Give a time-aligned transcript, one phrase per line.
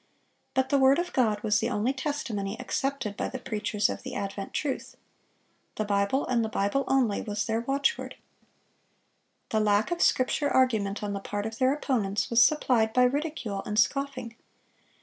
[0.55, 4.15] But the word of God was the only testimony accepted by the preachers of the
[4.15, 4.97] advent truth.
[5.75, 8.15] "The Bible, and the Bible only," was their watchword.
[9.49, 13.61] The lack of Scripture argument on the part of their opponents was supplied by ridicule
[13.63, 14.35] and scoffing.